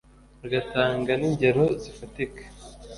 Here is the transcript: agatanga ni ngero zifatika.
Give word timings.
agatanga 0.45 1.11
ni 1.19 1.29
ngero 1.33 1.65
zifatika. 1.81 2.43